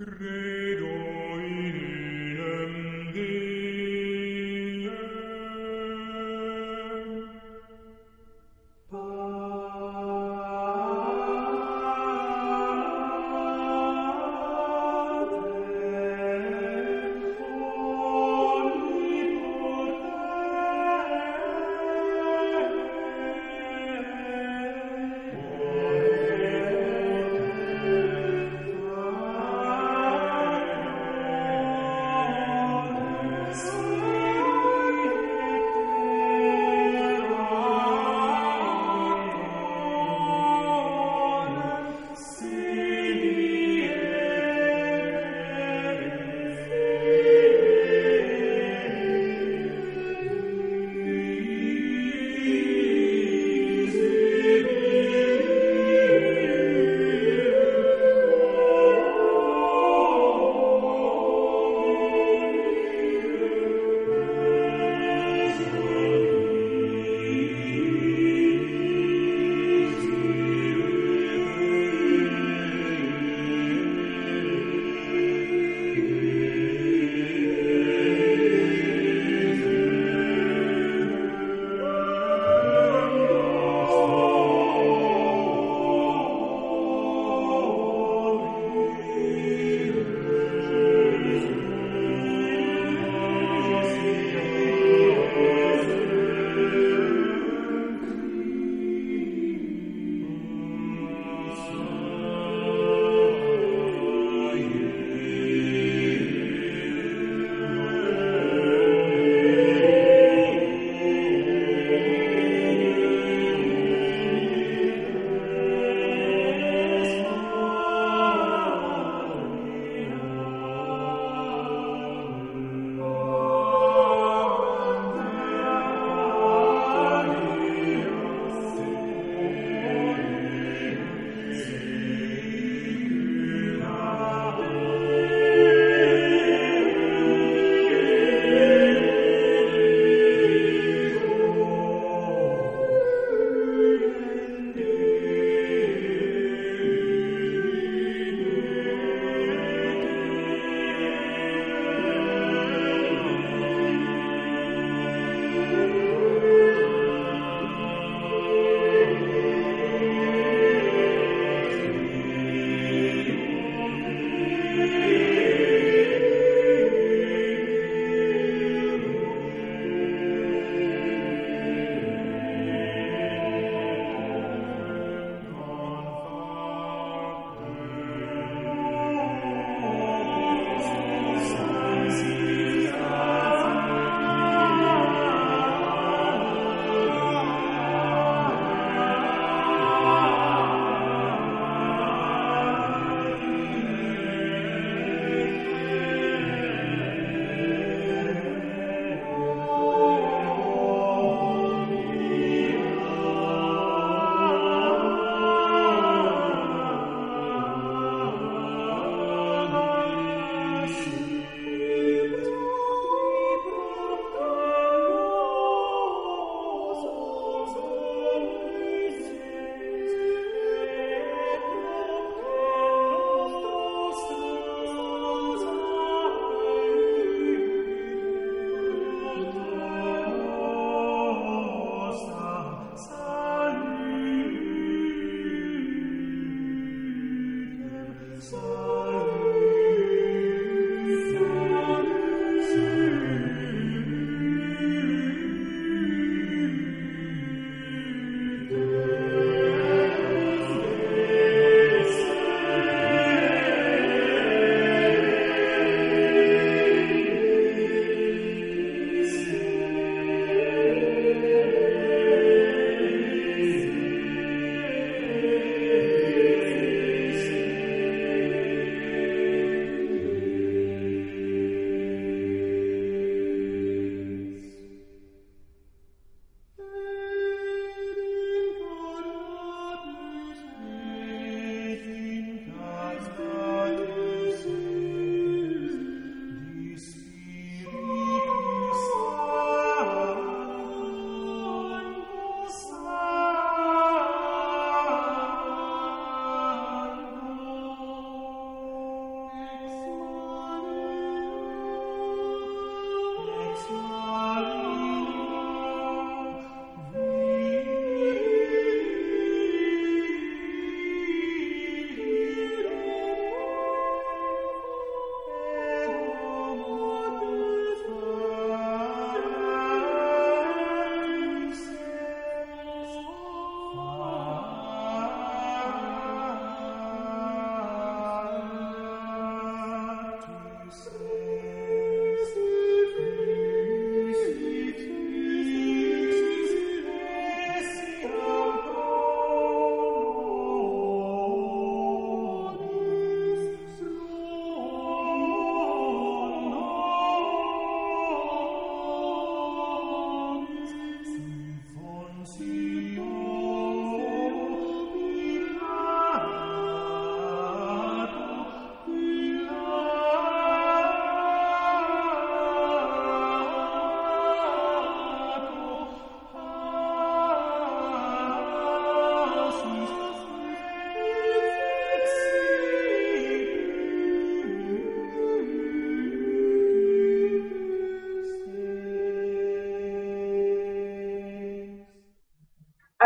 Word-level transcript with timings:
Credo 0.00 1.09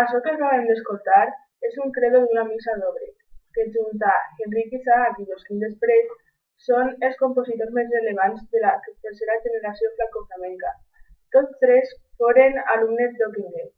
Això 0.01 0.19
que 0.23 0.33
acabem 0.35 0.65
d'escoltar 0.69 1.25
és 1.69 1.77
un 1.85 1.93
credo 1.97 2.21
d'una 2.23 2.45
missa 2.49 2.73
d'obre, 2.81 3.09
que 3.55 3.67
junt 3.75 4.01
a 4.13 4.15
Enric 4.47 4.73
Isaac 4.79 5.21
i 5.23 5.27
Josquim 5.29 5.61
Després 5.65 6.09
són 6.67 6.91
els 7.09 7.21
compositors 7.21 7.71
més 7.77 7.93
rellevants 7.95 8.43
de 8.55 8.63
la 8.65 8.73
tercera 8.87 9.37
generació 9.45 9.91
francoflamenca. 10.01 10.73
Tots 11.37 11.61
tres 11.63 11.95
foren 12.23 12.59
alumnes 12.75 13.15
d'Ockingham 13.21 13.71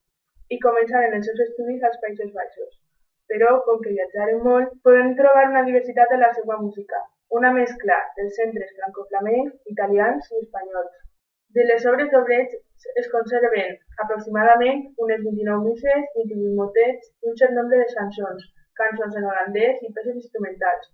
i 0.56 0.58
començaren 0.64 1.16
els 1.18 1.28
seus 1.28 1.42
estudis 1.46 1.84
als 1.88 2.00
Països 2.04 2.32
Baixos. 2.38 2.72
Però, 3.32 3.52
com 3.66 3.80
que 3.84 3.94
viatjaren 3.94 4.42
molt, 4.48 4.74
podem 4.86 5.14
trobar 5.20 5.46
una 5.50 5.64
diversitat 5.68 6.12
en 6.16 6.22
la 6.24 6.32
seva 6.38 6.58
música, 6.62 7.02
una 7.40 7.52
mescla 7.56 7.96
dels 8.18 8.36
centres 8.40 8.72
francoflamencs, 8.80 9.56
italians 9.74 10.30
i 10.32 10.42
espanyols. 10.44 10.94
De 11.58 11.64
les 11.72 11.88
obres 11.92 12.12
d'Obrecht 12.12 12.60
es 13.02 13.08
conserven 13.12 13.76
aproximadament 14.04 14.82
unes 15.04 15.22
29 15.24 15.64
misses, 15.68 16.06
28 16.18 16.54
motets 16.60 17.10
i 17.10 17.30
un 17.32 17.36
cert 17.40 17.54
nombre 17.58 17.80
de 17.82 17.88
chansons, 17.92 18.46
cançons 18.80 19.18
en 19.20 19.28
holandès 19.30 19.82
i 19.86 19.92
peces 19.98 20.18
instrumentals. 20.20 20.90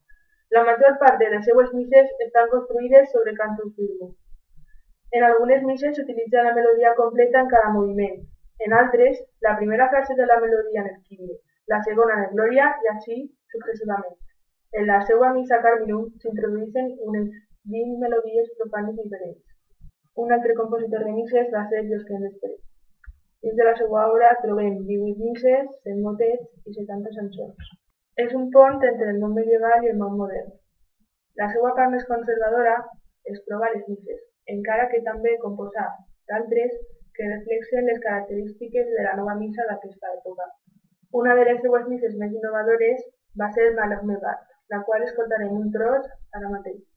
La 0.56 0.64
major 0.68 0.98
part 1.02 1.18
de 1.22 1.30
les 1.32 1.46
seues 1.48 1.70
misses 1.78 2.10
estan 2.26 2.50
construïdes 2.54 3.10
sobre 3.14 3.34
cantos 3.40 3.72
firmus. 3.76 4.12
En 5.12 5.24
algunes 5.28 5.62
misses 5.68 5.96
s'utilitza 5.96 6.44
la 6.48 6.54
melodia 6.58 6.94
completa 6.98 7.40
en 7.44 7.48
cada 7.54 7.72
moviment. 7.76 8.18
En 8.66 8.74
altres, 8.80 9.22
la 9.40 9.56
primera 9.56 9.88
frase 9.90 10.14
de 10.14 10.26
la 10.26 10.38
melodia 10.40 10.82
en 10.82 10.90
el 10.92 11.00
Kyrie, 11.08 11.38
la 11.66 11.82
segona 11.82 12.18
en 12.18 12.24
el 12.26 12.34
Gloria 12.36 12.68
i 12.84 12.92
així 12.92 13.16
successivament. 13.54 14.18
En 14.80 14.86
la 14.88 15.00
seva 15.08 15.32
missa 15.36 15.60
Carminum 15.64 16.06
s'introdueixen 16.22 16.92
unes 17.08 17.32
20 17.76 17.98
melodies 18.04 18.52
profanes 18.60 18.96
diferents. 19.00 19.51
Un 20.20 20.32
altre 20.32 20.54
compositor 20.54 21.04
de 21.06 21.12
misses 21.16 21.46
va 21.52 21.62
ser 21.68 21.78
Josquin 21.90 22.24
Després. 22.26 22.58
Dins 23.44 23.54
de 23.58 23.64
la 23.68 23.76
seva 23.78 24.02
obra 24.08 24.32
trobem 24.42 24.74
18 24.88 25.28
misses, 25.28 25.70
100 25.86 26.02
motets 26.06 26.68
i 26.68 26.74
70 26.74 27.14
chansons. 27.14 27.70
És 28.24 28.34
un 28.40 28.50
pont 28.56 28.84
entre 28.90 29.08
el 29.14 29.22
món 29.22 29.32
medieval 29.38 29.86
i 29.86 29.90
el 29.92 29.96
món 30.02 30.18
modern. 30.18 30.52
La 31.40 31.48
seva 31.54 31.72
part 31.78 31.94
més 31.96 32.04
conservadora 32.10 32.76
es 33.32 33.40
troba 33.48 33.70
a 33.70 33.72
les 33.74 33.88
misses, 33.88 34.20
encara 34.56 34.90
que 34.92 35.00
també 35.08 35.32
composà 35.46 35.88
d'altres 36.28 36.76
que 37.16 37.32
reflexen 37.32 37.88
les 37.88 38.04
característiques 38.04 38.94
de 38.94 39.08
la 39.08 39.16
nova 39.22 39.40
missa 39.40 39.64
d'aquesta 39.70 40.12
època. 40.18 40.52
Una 41.22 41.40
de 41.40 41.48
les 41.48 41.64
seues 41.64 41.88
misses 41.88 42.20
més 42.20 42.36
innovadores 42.36 43.04
va 43.40 43.48
ser 43.56 43.72
Malach 43.80 44.04
Mevat, 44.12 44.48
la 44.76 44.84
qual 44.84 45.08
escoltarem 45.08 45.56
un 45.56 45.72
tros 45.72 46.08
ara 46.36 46.52
mateix. 46.52 46.91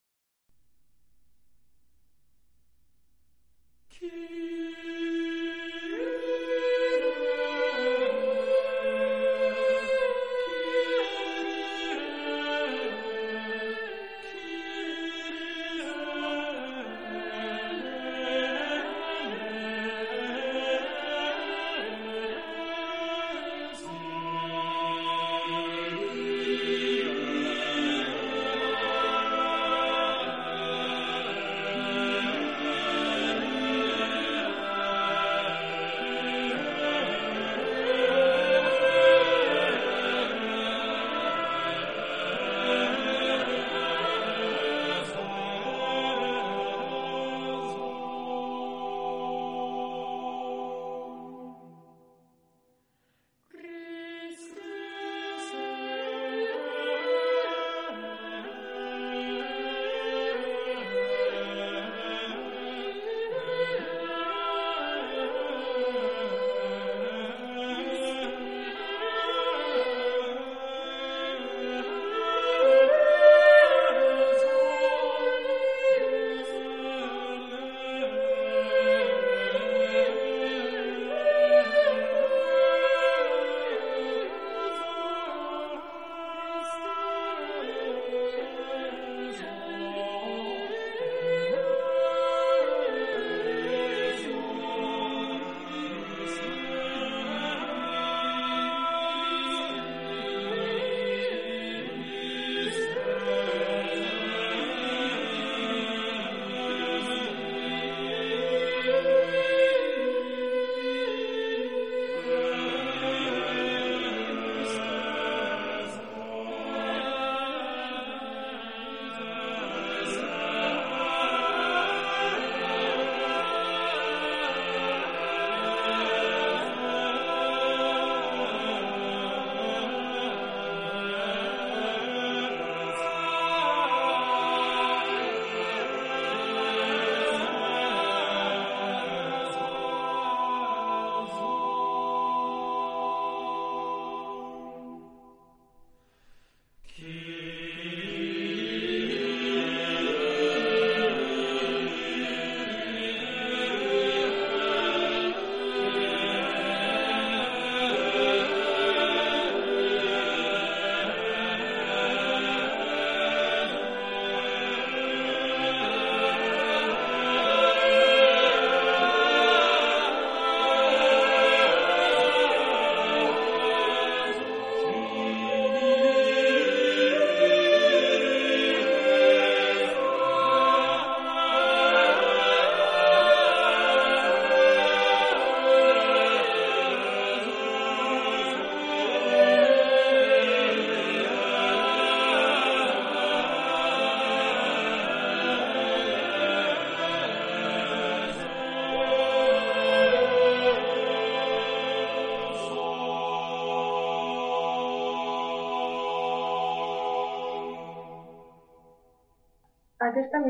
You. 4.05 4.64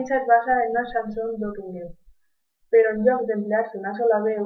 Missa 0.06 0.22
es 0.22 0.28
basa 0.28 0.54
en 0.64 0.70
una 0.70 0.86
chanson 0.92 1.30
d'Ockingham, 1.42 1.90
però 2.70 2.90
en 2.94 3.00
lloc 3.06 3.22
d'emplear-se 3.28 3.78
una 3.80 3.94
sola 4.00 4.20
veu, 4.26 4.44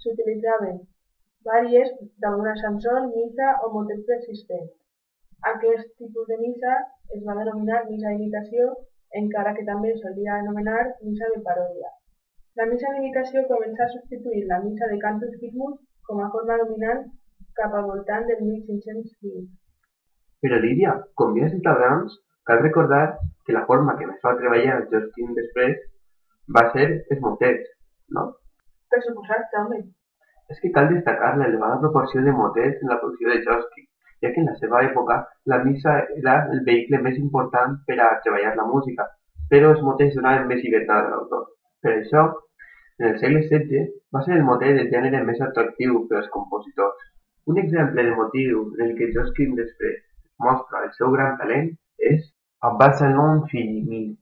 s'utilitzaven 0.00 0.78
vàries 1.48 1.90
d'alguna 2.22 2.54
chanson, 2.60 3.10
missa 3.16 3.48
o 3.64 3.68
motet 3.74 4.00
persistent. 4.08 4.70
Aquest 5.50 5.90
tipus 6.00 6.26
de 6.30 6.38
missa 6.44 6.72
es 7.16 7.20
va 7.26 7.36
denominar 7.40 7.82
missa 7.90 8.14
d'imitació, 8.14 8.68
encara 9.20 9.52
que 9.58 9.66
també 9.68 9.90
es 9.92 10.00
solia 10.04 10.38
anomenar 10.38 10.80
missa 11.02 11.28
de 11.34 11.42
paròdia. 11.48 11.92
La 12.60 12.66
missa 12.72 12.94
d'imitació 12.94 13.44
comença 13.52 13.84
a 13.84 13.92
substituir 13.96 14.46
la 14.46 14.62
missa 14.64 14.88
de 14.88 14.98
cantus 15.04 15.36
firmus 15.42 15.76
com 16.08 16.22
a 16.24 16.30
forma 16.36 16.56
dominant 16.62 17.04
cap 17.60 17.76
al 17.76 17.84
voltant 17.92 18.24
del 18.30 18.40
1520. 18.46 19.44
Però 20.40 20.62
Lídia, 20.64 20.96
com 21.14 21.36
bé 21.36 21.44
has 21.44 21.52
dit 21.52 21.70
abans, 21.74 22.16
cal 22.48 22.62
recordar 22.64 23.04
que 23.44 23.52
la 23.56 23.64
forma 23.68 23.94
que 23.98 24.06
més 24.08 24.24
va 24.24 24.36
treballar 24.40 24.80
Josquin 24.92 25.34
després 25.36 25.76
va 26.56 26.64
ser 26.72 26.86
els 26.96 27.20
motets, 27.24 27.68
no? 28.16 28.24
Per 28.88 29.00
suposat, 29.04 29.44
Jaume. 29.52 29.82
És 30.52 30.60
que 30.62 30.72
cal 30.72 30.88
destacar 30.92 31.34
l'elevada 31.36 31.80
proporció 31.82 32.22
de 32.24 32.32
motets 32.32 32.80
en 32.82 32.92
la 32.92 32.96
producció 33.02 33.34
de 33.34 33.42
Josquin, 33.44 33.84
ja 34.24 34.30
que 34.32 34.40
en 34.42 34.48
la 34.48 34.56
seva 34.60 34.80
època 34.86 35.18
la 35.52 35.58
missa 35.64 35.94
era 36.16 36.38
el 36.54 36.64
vehicle 36.68 37.02
més 37.04 37.18
important 37.20 37.76
per 37.90 37.98
a 38.00 38.08
treballar 38.24 38.54
la 38.56 38.66
música, 38.70 39.04
però 39.52 39.74
els 39.74 39.84
motets 39.88 40.16
donaven 40.16 40.48
més 40.48 40.64
llibertat 40.64 41.04
a 41.04 41.12
l'autor. 41.12 41.44
Per 41.84 41.92
això, 41.98 42.24
en 42.98 43.10
el 43.10 43.20
segle 43.20 43.44
XVI 43.44 43.84
va 44.16 44.24
ser 44.24 44.38
el 44.38 44.48
motet 44.48 44.80
el 44.80 44.90
gènere 44.94 45.20
més 45.28 45.44
atractiu 45.50 46.00
per 46.08 46.22
als 46.22 46.32
compositors. 46.38 47.04
Un 47.52 47.60
exemple 47.60 48.08
de 48.08 48.16
motiu 48.16 48.64
en 48.78 48.86
el 48.88 48.96
que 48.96 49.12
Josquin 49.14 49.54
després 49.60 50.00
mostra 50.48 50.82
el 50.86 50.90
seu 50.96 51.12
gran 51.12 51.36
talent 51.38 51.70
és 52.10 52.26
A 52.60 52.70
Barcelone, 52.70 53.44
puis 53.48 53.82
Lille. 53.82 54.16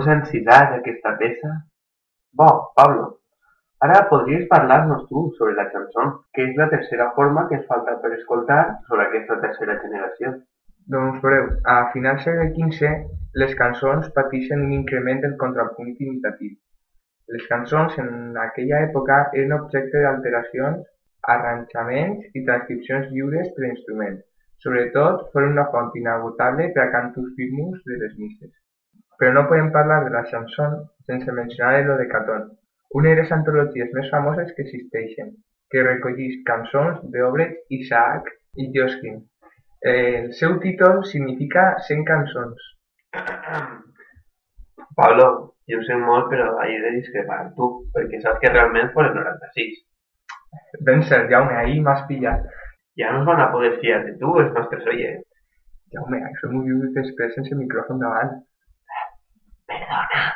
No 0.00 0.04
us 0.04 0.10
ha 0.10 0.14
encisat 0.16 0.70
aquesta 0.74 1.10
peça? 1.20 1.48
Bo, 2.40 2.46
Pablo, 2.78 3.02
ara 3.86 3.96
podries 4.12 4.46
parlar-nos 4.52 5.02
tu 5.08 5.24
sobre 5.38 5.56
la 5.58 5.66
chanson, 5.72 6.14
que 6.32 6.46
és 6.48 6.54
la 6.60 6.68
tercera 6.74 7.08
forma 7.16 7.42
que 7.50 7.58
ens 7.58 7.66
falta 7.72 7.98
per 8.04 8.10
escoltar 8.16 8.60
sobre 8.86 9.04
aquesta 9.04 9.36
tercera 9.42 9.74
generació. 9.82 10.30
Doncs 10.94 11.18
veureu, 11.24 11.50
a 11.72 11.74
finals 11.96 12.24
del 12.24 12.46
segle 12.54 12.70
XV 12.78 13.42
les 13.42 13.52
cançons 13.58 14.08
pateixen 14.14 14.64
un 14.68 14.72
increment 14.78 15.20
del 15.26 15.36
contrapunt 15.42 15.92
imitatiu. 16.06 16.56
Les 17.36 17.44
cançons 17.52 18.00
en 18.04 18.40
aquella 18.46 18.80
època 18.86 19.20
eren 19.34 19.52
objecte 19.58 20.06
d'alteracions, 20.06 20.80
arranjaments 21.34 22.24
i 22.32 22.46
transcripcions 22.48 23.12
lliures 23.12 23.52
per 23.58 23.68
instrument. 23.68 24.16
Sobretot 24.64 25.28
foren 25.36 25.58
una 25.58 25.68
font 25.76 25.92
inagotable 26.04 26.70
per 26.72 26.86
a 26.86 26.90
cantus 26.96 27.30
firmus 27.36 27.84
de 27.92 28.00
les 28.06 28.16
misses. 28.24 28.56
Però 29.20 29.34
no 29.36 29.46
podem 29.48 29.68
parlar 29.72 30.00
de 30.06 30.14
la 30.14 30.24
chanson 30.30 30.78
sense 31.08 31.32
mencionar 31.36 31.74
el 31.80 31.88
Dodecaton, 31.90 32.46
una 33.00 33.10
de 33.10 33.20
les 33.20 33.32
antologies 33.36 33.90
més 33.96 34.08
famoses 34.12 34.54
que 34.56 34.64
existeixen, 34.64 35.34
que 35.70 35.84
recollís 35.84 36.38
cançons 36.48 37.02
d'obres 37.12 37.52
Isaac 37.76 38.32
i 38.56 38.70
Josquin. 38.76 39.20
El 39.92 40.32
seu 40.40 40.56
títol 40.64 41.04
significa 41.12 41.66
cent 41.86 42.02
cançons. 42.08 42.66
Pablo, 45.00 45.28
jo 45.70 45.78
ho 45.78 45.84
sé 45.86 45.96
molt, 46.00 46.26
però 46.32 46.50
he 46.64 46.80
de 46.82 46.96
discrepar 46.96 47.38
amb 47.44 47.54
tu, 47.56 47.68
perquè 47.94 48.18
saps 48.24 48.40
que 48.42 48.50
realment 48.52 48.90
foren 48.96 49.14
96. 49.20 49.78
Ben 50.88 51.04
cert, 51.06 51.30
Jaume, 51.30 51.54
ahir 51.60 51.80
m'has 51.84 52.02
pillat. 52.08 52.48
Ja 52.98 53.12
no 53.14 53.22
es 53.22 53.28
van 53.28 53.40
a 53.44 53.50
poder 53.52 53.76
fiar 53.82 54.00
de 54.06 54.16
tu, 54.22 54.32
els 54.42 54.52
nostres 54.56 54.88
oients. 54.92 55.26
Jaume, 55.94 56.20
això 56.26 56.50
m'ho 56.50 56.64
dius 56.66 56.90
després 56.96 57.36
sense 57.36 57.56
micròfon 57.60 58.02
davant. 58.02 58.40
Perdona. 59.70 60.26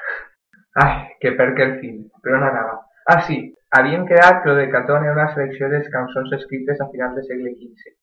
Ai, 0.85 0.95
que 1.21 1.35
perc 1.39 1.61
el 1.67 1.77
fil. 1.81 2.01
Per 2.23 2.35
on 2.39 2.47
anava? 2.49 2.75
Ah, 3.13 3.21
sí, 3.27 3.37
havíem 3.79 4.07
quedat 4.11 4.43
que 4.43 4.51
lo 4.51 4.57
de 4.59 4.71
Catón 4.73 5.05
era 5.05 5.15
una 5.19 5.31
selecció 5.35 5.69
de 5.73 5.83
cançons 5.95 6.33
escrites 6.39 6.81
a 6.81 6.89
finals 6.93 7.17
del 7.19 7.27
segle 7.31 7.55
XV. 7.55 7.95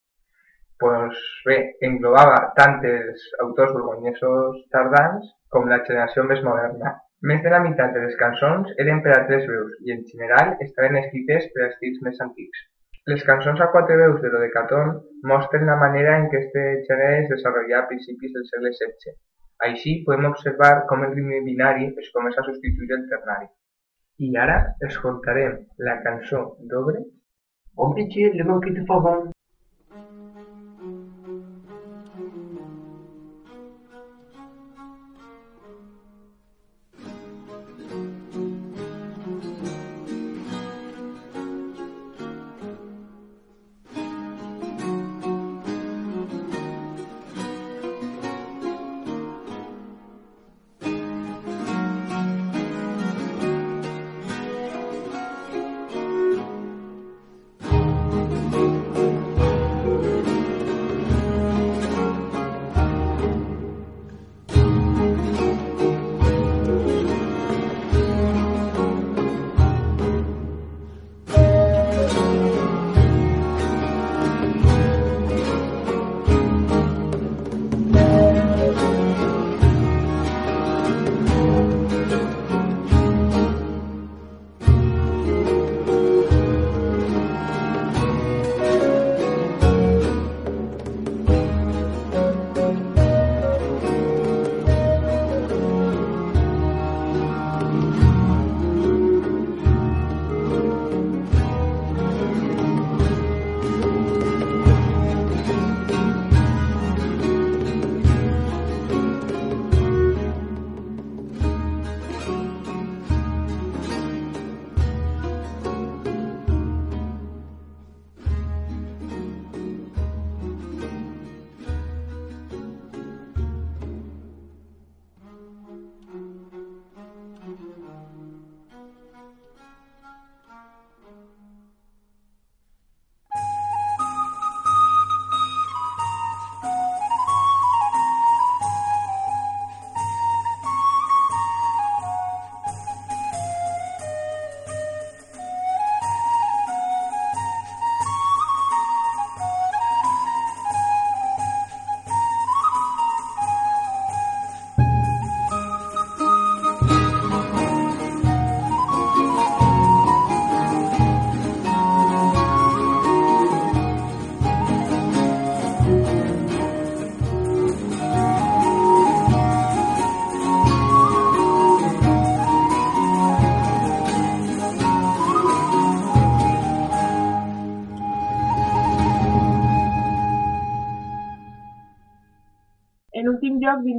Pues 0.82 1.22
bé, 1.46 1.56
englobava 1.88 2.36
tant 2.58 2.80
els 2.90 3.24
autors 3.44 3.72
borgonyesos 3.76 4.60
tardans 4.76 5.32
com 5.54 5.68
la 5.72 5.80
generació 5.88 6.24
més 6.28 6.44
moderna. 6.48 6.94
Més 7.30 7.42
de 7.42 7.50
la 7.54 7.60
meitat 7.64 7.92
de 7.94 8.04
les 8.04 8.16
cançons 8.20 8.72
eren 8.84 9.02
per 9.02 9.12
a 9.16 9.24
tres 9.28 9.44
veus 9.50 9.74
i, 9.86 9.92
en 9.94 10.00
general, 10.12 10.56
estaven 10.66 10.98
escrites 11.02 11.48
per 11.54 11.64
a 11.64 11.68
estils 11.70 12.00
més 12.06 12.18
antics. 12.24 12.64
Les 13.10 13.22
cançons 13.28 13.60
a 13.60 13.70
quatre 13.74 13.98
veus 13.98 14.20
de 14.22 14.30
lo 14.32 14.40
de 14.42 14.50
Catón 14.54 14.96
mostren 15.32 15.68
la 15.70 15.78
manera 15.84 16.16
en 16.20 16.28
què 16.32 16.40
este 16.46 16.66
gènere 16.88 17.20
es 17.20 17.30
desenvolupà 17.34 17.82
a 17.82 17.88
principis 17.92 18.34
del 18.34 18.48
segle 18.50 18.74
XVI. 18.74 19.14
Així 19.68 19.96
podem 20.06 20.28
observar 20.30 20.72
com 20.90 21.04
el 21.06 21.14
ritme 21.16 21.40
binari 21.48 21.90
es 22.04 22.12
comença 22.14 22.42
a 22.42 22.46
substituir 22.50 22.94
el 22.98 23.08
ternari. 23.14 23.50
I 24.26 24.30
ara 24.44 24.60
escoltarem 24.90 25.58
la 25.88 25.98
cançó 26.06 26.44
d'Obre 26.70 27.02
Hombre, 27.74 28.06
che, 28.08 28.30
le 28.34 28.44
manqué 28.44 28.70
de 28.70 28.84
favor. 28.84 29.31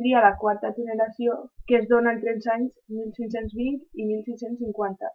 Vindria 0.04 0.22
la 0.22 0.36
quarta 0.38 0.74
generació, 0.76 1.50
que 1.66 1.78
es 1.78 1.88
dona 1.88 2.12
entre 2.14 2.34
els 2.36 2.48
anys 2.52 2.72
1520 2.92 3.86
i 3.96 4.06
1650. 4.06 5.12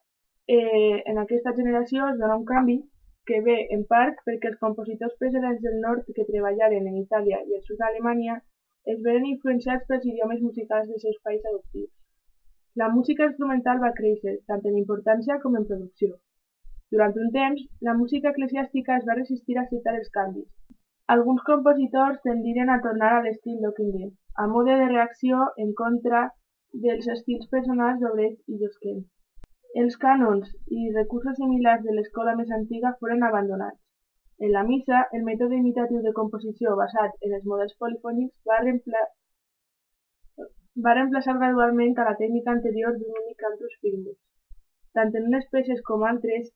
Eh, 0.49 1.03
en 1.05 1.19
aquesta 1.21 1.53
generació 1.53 2.09
es 2.09 2.19
dona 2.19 2.39
un 2.41 2.47
canvi 2.49 2.79
que 3.29 3.43
ve 3.45 3.57
en 3.77 3.85
part 3.85 4.17
perquè 4.25 4.49
els 4.49 4.61
compositors 4.65 5.13
precedents 5.21 5.61
del 5.61 5.77
nord 5.83 6.09
que 6.17 6.25
treballaren 6.31 6.89
en 6.89 6.97
Itàlia 7.03 7.43
i 7.45 7.59
el 7.59 7.63
sud 7.67 7.77
d'Alemanya 7.83 8.39
es 8.89 9.03
veren 9.05 9.29
influenciats 9.29 9.85
pels 9.91 10.07
idiomes 10.09 10.41
musicals 10.41 10.89
dels 10.89 11.05
seus 11.05 11.21
països 11.23 11.51
adoptius. 11.53 11.93
La 12.81 12.89
música 12.89 13.29
instrumental 13.29 13.83
va 13.85 13.93
créixer, 13.93 14.39
tant 14.49 14.65
en 14.65 14.81
importància 14.81 15.37
com 15.45 15.61
en 15.61 15.69
producció. 15.69 16.17
Durant 16.91 17.13
un 17.21 17.29
temps, 17.37 17.61
la 17.85 17.93
música 17.93 18.33
eclesiàstica 18.33 18.97
es 18.97 19.05
va 19.05 19.21
resistir 19.21 19.59
a 19.59 19.67
acceptar 19.67 19.99
els 20.01 20.09
canvis. 20.17 20.49
Alguns 21.13 21.43
compositors 21.43 22.19
tendiren 22.25 22.71
a 22.73 22.81
tornar 22.87 23.11
a 23.17 23.21
l'estil 23.27 23.61
d'Ockenden, 23.61 24.09
a 24.43 24.45
mode 24.55 24.75
de 24.81 24.89
reacció 24.91 25.45
en 25.65 25.71
contra 25.79 26.19
dels 26.83 27.07
estils 27.15 27.47
personals 27.55 28.03
d'Obret 28.03 28.53
i 28.53 28.59
Josquin. 28.63 28.99
Els 29.83 29.97
cànons 30.03 30.51
i 30.81 30.91
recursos 30.97 31.39
similars 31.41 31.87
de 31.87 31.95
l'escola 31.97 32.35
més 32.41 32.53
antiga 32.59 32.93
foren 33.01 33.25
abandonats. 33.31 33.81
En 34.45 34.53
la 34.57 34.67
missa, 34.73 35.01
el 35.17 35.25
mètode 35.31 35.57
imitatiu 35.63 36.05
de 36.05 36.13
composició 36.21 36.77
basat 36.83 37.17
en 37.29 37.39
els 37.39 37.49
models 37.55 37.75
polifònics 37.85 38.53
va, 38.53 38.61
reempla 38.67 39.07
va 40.85 40.97
reemplaçar 41.01 41.39
gradualment 41.41 41.97
a 41.99 42.09
la 42.11 42.17
tècnica 42.23 42.53
anterior 42.59 43.01
d'un 43.01 43.19
únic 43.25 43.41
cantus 43.47 43.81
firmus. 43.81 44.21
Tant 44.93 45.17
en 45.17 45.33
unes 45.33 45.49
peces 45.57 45.81
com 45.89 46.05
altres, 46.13 46.53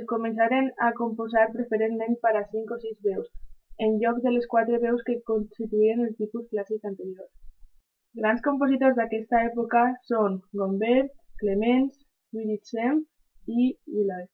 es 0.00 0.10
començaren 0.16 0.72
a 0.88 0.92
composar 1.04 1.50
preferentment 1.54 2.20
per 2.24 2.38
a 2.40 2.46
cinc 2.56 2.72
o 2.74 2.80
sis 2.82 2.98
veus, 3.06 3.28
en 3.78 3.98
lloc 4.02 4.20
de 4.24 4.30
les 4.34 4.46
quatre 4.46 4.78
veus 4.82 5.02
que 5.06 5.20
constituïen 5.30 6.04
el 6.06 6.14
tipus 6.20 6.48
clàssic 6.52 6.84
anterior. 6.90 7.28
Grans 8.20 8.42
compositors 8.44 8.96
d'aquesta 8.96 9.42
època 9.48 9.82
són 10.08 10.40
Gombert, 10.60 11.12
Clemens, 11.40 11.98
Sem 12.70 13.02
i 13.48 13.68
Willard. 13.86 14.28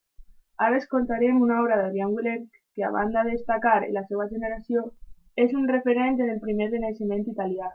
Ara 0.67 0.79
escoltarem 0.83 1.41
una 1.43 1.61
obra 1.63 1.77
d'Adrian 1.81 2.15
Willard 2.15 2.47
que, 2.75 2.85
a 2.85 2.91
banda 2.91 3.25
de 3.25 3.37
destacar 3.37 3.85
en 3.85 3.95
la 3.95 4.05
seva 4.11 4.27
generació, 4.33 4.85
és 5.45 5.55
un 5.55 5.69
referent 5.71 6.19
en 6.21 6.31
el 6.35 6.41
primer 6.43 6.71
renaixement 6.73 7.25
italià. 7.33 7.71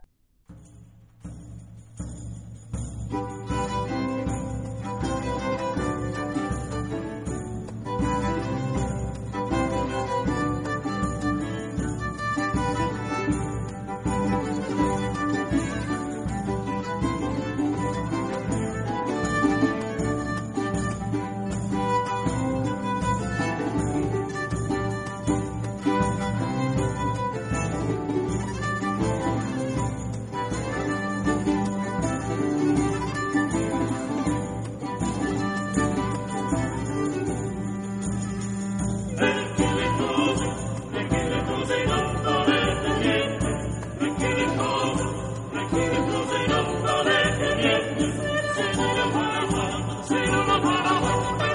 Say 45.73 45.79
no, 50.27 50.45
no, 50.45 50.59
no, 50.59 50.79
no, 51.39 51.52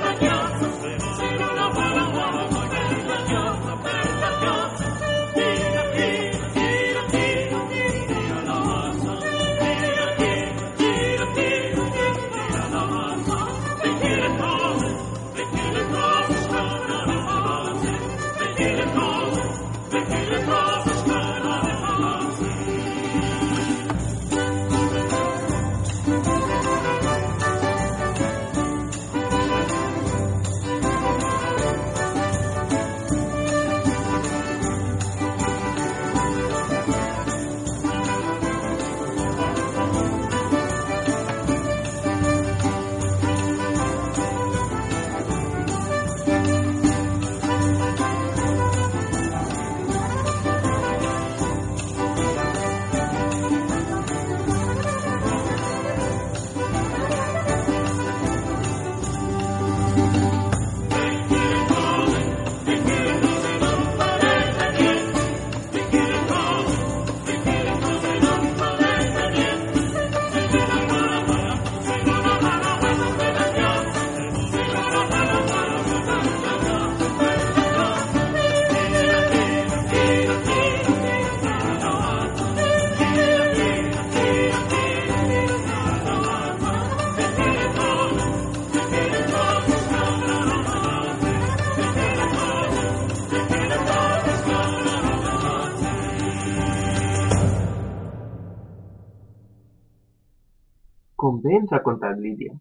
ha 101.72 101.84
contat 101.86 102.18
Lídia, 102.24 102.54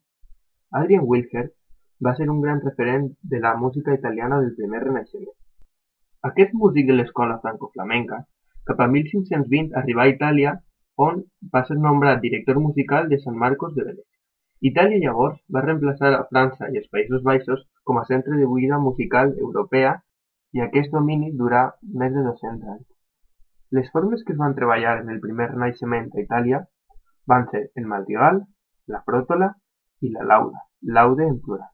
Adrian 0.79 1.05
Wilker 1.05 1.45
va 2.05 2.13
ser 2.15 2.29
un 2.29 2.41
gran 2.41 2.61
referent 2.61 3.09
de 3.33 3.39
la 3.39 3.55
música 3.55 3.93
italiana 3.93 4.39
del 4.41 4.55
primer 4.55 4.83
Renaixement. 4.83 5.35
Aquest 6.29 6.53
músic 6.53 6.87
de 6.87 6.97
l'escola 6.97 7.39
franco-flamenca, 7.43 8.19
cap 8.69 8.81
a 8.83 8.87
1520 8.95 9.77
arribà 9.81 10.03
a 10.05 10.13
Itàlia, 10.13 10.53
on 11.05 11.23
va 11.53 11.63
ser 11.67 11.77
nombrat 11.77 12.21
director 12.21 12.59
musical 12.59 13.07
de 13.09 13.19
San 13.23 13.37
Marcos 13.45 13.73
de 13.75 13.85
Venècia. 13.87 14.13
Itàlia 14.69 14.99
llavors 15.03 15.37
va 15.53 15.63
reemplaçar 15.63 16.11
a 16.17 16.25
França 16.31 16.69
i 16.73 16.81
els 16.81 16.89
Països 16.93 17.23
Baixos 17.23 17.63
com 17.85 17.99
a 17.99 18.05
centre 18.11 18.37
de 18.37 18.47
buida 18.53 18.79
musical 18.85 19.33
europea 19.47 19.93
i 20.57 20.63
aquest 20.65 20.91
domini 20.91 21.31
durà 21.41 21.63
més 22.01 22.13
de 22.15 22.23
200 22.27 22.71
anys. 22.75 22.87
Les 23.77 23.89
formes 23.93 24.23
que 24.25 24.33
es 24.33 24.39
van 24.41 24.55
treballar 24.57 24.97
en 25.03 25.13
el 25.13 25.21
primer 25.23 25.51
Renaixement 25.51 26.09
a 26.13 26.21
Itàlia 26.23 26.63
van 27.33 27.45
ser 27.51 27.67
el 27.75 27.85
madrigal, 27.93 28.41
la 28.93 29.01
fròtola 29.07 29.49
i 30.01 30.11
la 30.13 30.23
lauda, 30.31 30.61
laude 30.97 31.25
en 31.27 31.39
plural. 31.45 31.71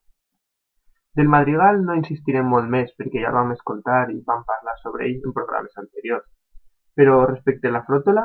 Del 1.17 1.29
madrigal 1.29 1.83
no 1.87 1.95
insistirem 1.99 2.47
molt 2.51 2.69
més 2.75 2.93
perquè 2.99 3.21
ja 3.25 3.33
vam 3.35 3.51
escoltar 3.53 3.99
i 4.13 4.21
vam 4.29 4.41
parlar 4.49 4.73
sobre 4.81 5.05
ell 5.09 5.19
en 5.27 5.35
programes 5.37 5.77
anteriors. 5.81 6.25
Però 6.97 7.19
respecte 7.29 7.69
a 7.69 7.75
la 7.75 7.83
fròtola, 7.89 8.23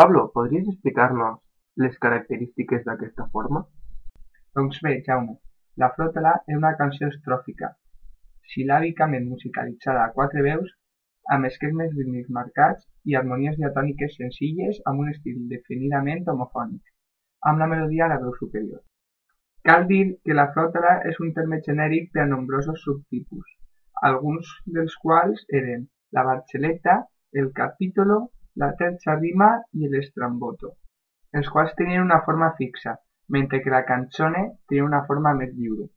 Pablo, 0.00 0.22
podries 0.36 0.68
explicar-nos 0.72 1.40
les 1.84 1.98
característiques 2.04 2.84
d'aquesta 2.86 3.26
forma? 3.34 3.64
Doncs 4.56 4.80
bé, 4.84 4.94
Jaume, 5.06 5.36
la 5.82 5.90
fròtola 5.96 6.32
és 6.46 6.56
una 6.56 6.72
canció 6.80 7.08
estròfica, 7.12 7.70
sil·làbicament 8.54 9.28
musicalitzada 9.28 10.06
a 10.06 10.12
quatre 10.16 10.44
veus, 10.48 10.72
amb 11.36 11.48
esquemes 11.48 11.92
rítmics 11.98 12.32
marcats 12.38 12.88
i 13.08 13.16
harmonies 13.20 13.60
diatòniques 13.60 14.16
senzilles 14.18 14.80
amb 14.90 15.04
un 15.04 15.12
estil 15.12 15.44
definidament 15.52 16.28
homofònic, 16.32 16.82
amb 17.50 17.62
la 17.62 17.68
melodia 17.70 18.06
a 18.06 18.12
la 18.12 18.18
veu 18.22 18.34
superior. 18.38 18.82
Cal 19.68 19.86
dir 19.88 20.04
que 20.26 20.34
la 20.34 20.48
flòtala 20.54 20.92
és 21.10 21.18
un 21.24 21.32
terme 21.36 21.60
genèric 21.66 22.10
per 22.14 22.24
a 22.24 22.30
nombrosos 22.30 22.82
subtipus, 22.86 23.46
alguns 24.10 24.48
dels 24.76 24.96
quals 25.02 25.44
eren 25.60 25.84
la 26.18 26.24
barcelletta, 26.28 26.96
el 27.42 27.52
capítolo, 27.58 28.18
la 28.62 28.72
terza 28.80 29.14
rima 29.20 29.50
i 29.78 29.88
l'estramboto, 29.92 30.74
els 31.38 31.48
quals 31.54 31.74
tenien 31.78 32.02
una 32.04 32.20
forma 32.26 32.50
fixa, 32.58 32.96
mentre 33.36 33.62
que 33.62 33.72
la 33.74 33.84
canzone 33.90 34.42
tenia 34.68 34.88
una 34.88 35.04
forma 35.06 35.32
més 35.38 35.54
lliure. 35.56 35.88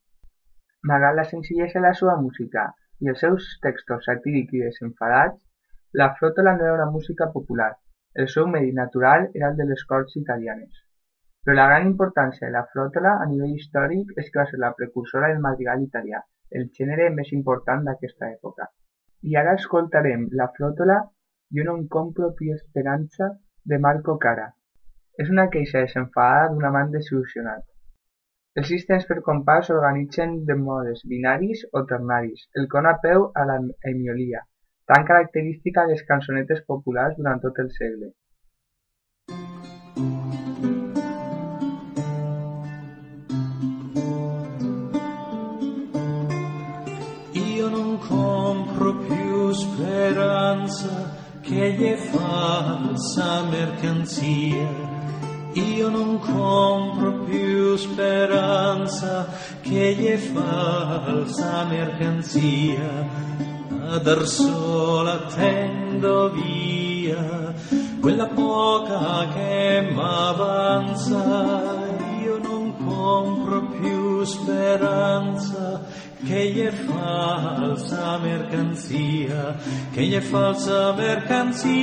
Malgrat 0.92 1.18
la 1.18 1.28
senzillesa 1.32 1.80
de 1.80 1.88
la 1.88 1.96
seva 2.00 2.16
música 2.22 2.70
i 3.02 3.12
els 3.12 3.20
seus 3.26 3.50
textos 3.66 4.06
satírics 4.08 4.54
i 4.54 4.64
desenfadats, 4.68 5.42
la 6.02 6.14
flòtola 6.20 6.56
no 6.56 6.70
era 6.70 6.78
una 6.78 6.92
música 6.94 7.32
popular, 7.34 7.74
el 8.14 8.30
seu 8.32 8.48
medi 8.48 8.72
natural 8.72 9.32
era 9.34 9.50
el 9.52 9.58
de 9.60 9.72
les 9.74 9.84
corts 9.90 10.16
italianes. 10.22 10.85
Però 11.46 11.56
la 11.58 11.66
gran 11.70 11.84
importància 11.88 12.48
de 12.48 12.54
la 12.54 12.64
flòtola 12.74 13.18
a 13.24 13.26
nivell 13.32 13.58
històric 13.58 14.16
és 14.22 14.32
que 14.32 14.40
va 14.42 14.46
ser 14.52 14.60
la 14.62 14.72
precursora 14.78 15.28
del 15.32 15.44
madrigal 15.44 15.84
italià, 15.84 16.22
el 16.60 16.72
gènere 16.78 17.12
més 17.18 17.30
important 17.38 17.86
d'aquesta 17.86 18.32
època. 18.32 18.66
I 19.30 19.38
ara 19.42 19.54
escoltarem 19.60 20.26
la 20.40 20.50
flòtola 20.56 21.04
Jo 21.56 21.64
non 21.68 21.88
compro 21.96 22.34
più 22.40 22.54
esperanza 22.54 23.28
de 23.70 23.78
Marco 23.86 24.18
Cara. 24.26 24.48
És 25.24 25.30
una 25.36 25.46
queixa 25.54 25.84
desenfadada 25.86 26.50
d'un 26.54 26.66
amant 26.70 26.92
desil·lusionat. 26.96 27.64
Els 28.60 28.68
sis 28.72 28.86
temps 28.90 29.06
per 29.12 29.22
compàs 29.30 29.70
s'organitzen 29.70 30.36
de 30.50 30.56
modes 30.66 31.06
binaris 31.14 31.64
o 31.78 31.86
ternaris, 31.92 32.44
el 32.60 32.68
con 32.74 32.90
a 32.92 32.98
peu 33.06 33.30
a 33.42 33.46
la 33.52 33.58
emiolia, 33.94 34.42
tan 34.92 35.06
característica 35.12 35.86
de 35.86 35.94
les 35.94 36.06
cançonetes 36.12 36.66
populars 36.74 37.18
durant 37.22 37.42
tot 37.46 37.62
el 37.66 37.72
segle. 37.80 38.12
Speranza 50.06 51.18
che 51.41 51.76
è 51.76 51.96
falsa 51.96 53.44
mercanzia. 53.50 54.70
Io 55.54 55.89
non 55.89 56.20
compro 56.20 57.24
più 57.24 57.76
speranza 57.76 59.28
che 59.62 60.13
è 60.13 60.18
falsa 60.18 61.63
mercanzia. 61.63 63.34
A 63.88 63.98
dar 63.98 64.24
tendo 65.34 66.30
via 66.30 67.54
quella 68.00 68.28
poca 68.28 69.28
che 69.34 69.89
m'avanza. 69.91 71.18
Io 72.22 72.38
non 72.38 72.76
compro 72.78 73.65
più 73.80 74.24
speranza 74.24 75.82
che 76.26 76.68
è 76.68 76.72
falsa 76.72 78.18
mercanzia, 78.18 79.56
che 79.92 80.18
è 80.18 80.20
falsa 80.20 80.94
mercanzia. 80.94 81.74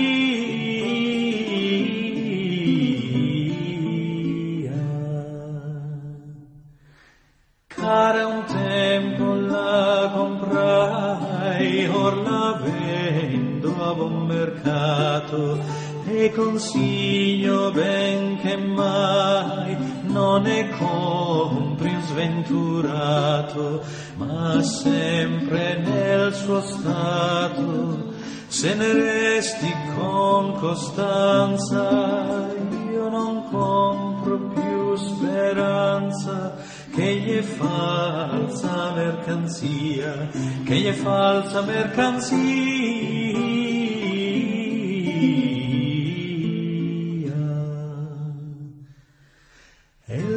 Cara 7.69 8.27
un 8.27 8.45
tempo 8.45 9.35
la 9.35 10.11
comprai, 10.15 11.87
or 11.87 12.17
la 12.17 12.61
vendo 12.63 13.75
a 13.81 13.95
buon 13.95 14.27
mercato 14.27 15.59
e 16.07 16.33
consiglio 16.33 17.71
ben 17.71 18.39
che 18.39 18.57
mai 18.57 19.77
non 20.07 20.47
compri 20.79 21.62
un 21.62 21.62
sventurato, 22.13 23.83
ma 24.17 24.63
sempre 24.63 25.79
nel 25.79 26.35
suo 26.35 26.61
stato, 26.61 28.13
se 28.49 28.75
ne 28.75 28.93
resti 28.93 29.73
con 29.97 30.53
costanza, 30.59 32.51
io 32.91 33.09
non 33.09 33.49
compro 33.51 34.37
più 34.51 34.95
speranza, 34.97 36.55
che 36.95 37.39
è 37.39 37.43
falsa 37.43 38.93
mercanzia, 38.95 40.29
che 40.65 40.89
è 40.89 40.93
falsa 40.93 41.63
mercanzia. 41.63 43.52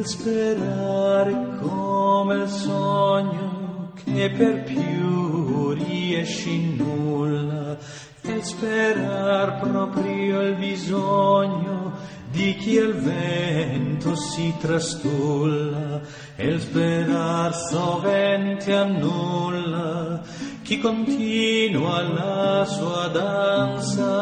Il 0.05 0.11
sperare 0.11 1.57
come 1.63 2.35
il 2.35 2.47
sogno 2.47 3.91
che 4.03 4.29
per 4.29 4.61
più 4.61 5.71
riesci 5.71 6.75
nulla, 6.75 7.75
e 8.21 8.43
sperar 8.43 9.61
proprio 9.61 10.41
il 10.41 10.57
bisogno 10.57 11.93
di 12.29 12.55
chi 12.55 12.77
al 12.77 12.93
vento 12.93 14.15
si 14.15 14.53
trastulla, 14.59 16.01
e 16.35 16.59
sperar 16.59 17.55
sovente 17.55 18.75
annulla 18.75 20.21
chi 20.61 20.79
continua 20.79 22.03
la 22.03 22.63
sua 22.65 23.07
danza. 23.07 24.21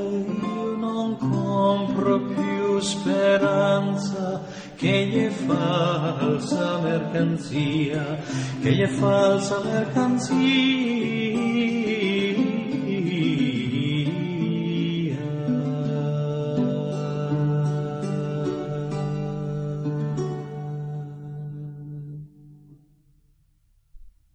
Io 0.00 0.76
non 0.76 1.16
compro 1.16 2.22
più 2.22 2.80
speranza 2.80 4.55
è 4.78 5.28
falsa 5.30 6.80
mercanzia, 6.80 8.16
che 8.60 8.82
è 8.82 8.86
falsa 8.86 9.62
mercanzia. 9.64 10.36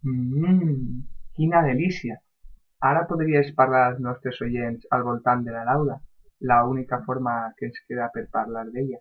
Mmm, 0.03 1.01
quina 1.35 1.61
delícia! 1.61 2.19
Ara 2.79 3.05
podries 3.05 3.53
parlar 3.53 3.91
als 3.91 3.99
nostres 3.99 4.41
oients 4.41 4.87
al 4.89 5.03
voltant 5.03 5.45
de 5.45 5.51
la 5.51 5.63
lauda, 5.63 6.01
la 6.39 6.63
única 6.65 7.03
forma 7.05 7.53
que 7.55 7.67
ens 7.69 7.79
queda 7.85 8.09
per 8.09 8.27
parlar 8.31 8.65
d'ella. 8.73 8.97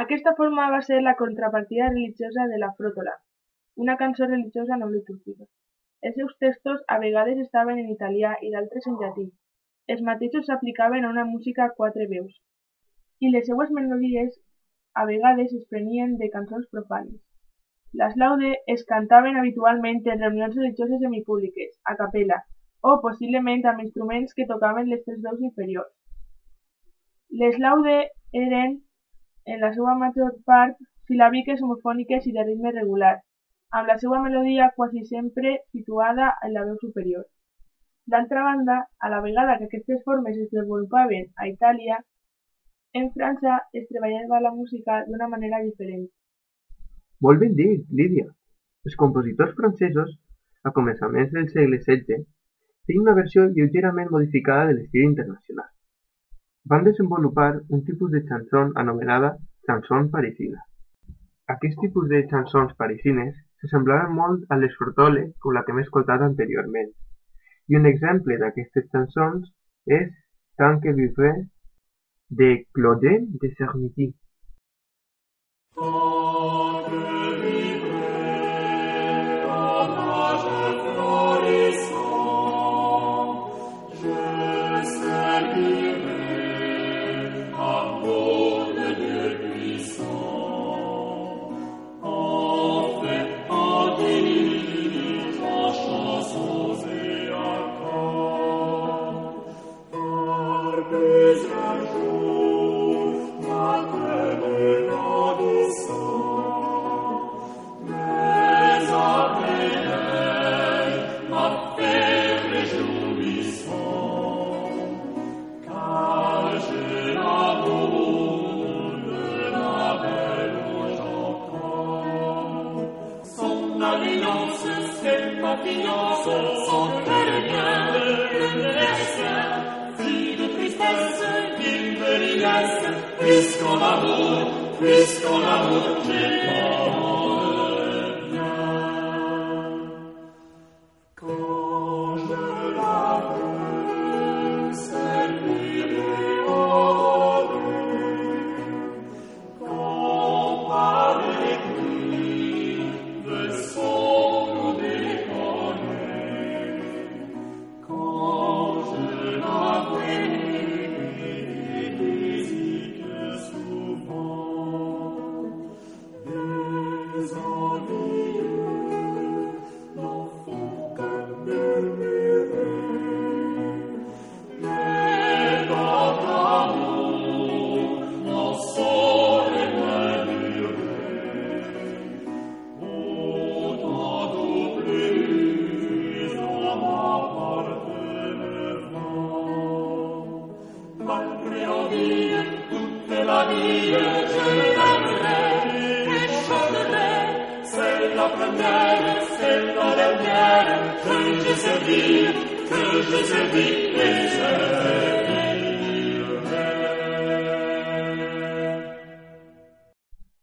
Aquesta 0.00 0.32
forma 0.36 0.70
va 0.72 0.80
ser 0.84 0.98
la 1.02 1.16
contrapartida 1.16 1.88
religiosa 1.90 2.46
de 2.50 2.58
la 2.60 2.70
fròtola, 2.76 3.12
una 3.84 3.96
cançó 4.02 4.28
religiosa 4.28 4.78
no 4.80 4.88
litúrgica. 4.92 5.44
Els 6.08 6.14
seus 6.20 6.32
textos 6.44 6.80
a 6.94 6.96
vegades 7.02 7.42
estaven 7.42 7.82
en 7.82 7.90
italià 7.94 8.30
i 8.46 8.52
d'altres 8.54 8.86
en 8.90 8.96
llatí. 9.02 9.26
Els 9.94 10.00
mateixos 10.08 10.46
s'aplicaven 10.48 11.04
a 11.04 11.10
una 11.14 11.26
música 11.32 11.66
a 11.66 11.74
quatre 11.82 12.06
veus. 12.14 12.32
I 13.20 13.34
les 13.34 13.46
seues 13.50 13.74
melodies 13.80 14.40
a 14.94 15.04
vegades 15.12 15.52
es 15.60 15.68
prenien 15.74 16.16
de 16.22 16.30
cançons 16.38 16.66
profanes. 16.72 17.20
Les 18.00 18.16
laude 18.22 18.56
es 18.74 18.84
cantaven 18.88 19.36
habitualment 19.36 20.04
en 20.06 20.22
reunions 20.24 20.56
religioses 20.56 21.04
semipúbliques, 21.04 21.72
a 21.84 21.98
capella, 22.02 22.44
o 22.80 23.00
possiblement 23.04 23.66
amb 23.66 23.84
instruments 23.84 24.32
que 24.38 24.48
tocaven 24.48 24.88
les 24.88 25.04
tres 25.04 25.20
veus 25.26 25.48
inferiors. 25.48 25.92
Les 27.42 27.58
laude 27.58 27.98
eren, 28.46 28.80
en 29.54 29.60
la 29.64 29.72
seva 29.76 29.96
major 30.02 30.36
part, 30.50 30.78
sil·làbiques 31.10 31.62
homofòniques 31.64 32.26
i 32.30 32.32
de 32.36 32.46
ritme 32.46 32.72
regular, 32.76 33.16
amb 33.78 33.90
la 33.90 33.96
seva 34.02 34.20
melodia 34.22 34.70
quasi 34.76 35.02
sempre 35.08 35.56
situada 35.72 36.32
en 36.46 36.54
la 36.56 36.64
veu 36.68 36.76
superior. 36.82 37.24
D'altra 38.10 38.42
banda, 38.46 38.76
a 38.98 39.10
la 39.10 39.20
vegada 39.26 39.56
que 39.58 39.68
aquestes 39.70 40.02
formes 40.04 40.36
es 40.36 40.48
desenvolupaven 40.50 41.28
a 41.36 41.48
Itàlia, 41.50 42.00
en 43.00 43.10
França 43.14 43.58
es 43.80 43.86
treballava 43.90 44.40
la 44.46 44.54
música 44.54 45.04
d'una 45.06 45.28
manera 45.34 45.62
diferent. 45.66 46.08
Molt 47.26 47.42
ben 47.42 47.54
dit, 47.54 47.84
Lídia. 48.00 48.26
Els 48.88 48.96
compositors 49.02 49.54
francesos, 49.58 50.16
a 50.66 50.72
començaments 50.78 51.30
del 51.36 51.46
segle 51.52 51.78
XVI, 51.84 52.24
feien 52.86 53.04
una 53.04 53.14
versió 53.18 53.46
lleugerament 53.58 54.10
modificada 54.14 54.70
de 54.70 54.78
l'estil 54.78 55.06
internacional. 55.10 55.68
Van 56.64 56.84
desenvolupar 56.84 57.62
un 57.68 57.84
tipus 57.84 58.10
de 58.10 58.24
chanson 58.28 58.72
anomenada 58.76 59.36
chanson 59.66 60.10
parisina. 60.10 60.60
Aquest 61.46 61.78
tipus 61.80 62.08
de 62.08 62.26
chansons 62.30 62.74
parisines 62.76 63.34
s'assemblaven 63.60 64.12
molt 64.14 64.44
a 64.48 64.56
les 64.56 64.74
fortole 64.78 65.30
com 65.40 65.54
la 65.56 65.64
que 65.64 65.72
hem 65.72 65.82
escoltat 65.84 66.22
anteriorment. 66.26 66.90
I 67.70 67.76
un 67.78 67.86
exemple 67.86 68.36
d'aquestes 68.38 68.90
chansons 68.92 69.48
és 69.86 70.10
Tant 70.60 70.78
que 70.78 70.92
vivre 70.92 71.28
de 72.28 72.66
Claudel 72.74 73.26
de 73.40 73.54
Cernuti. 73.56 74.14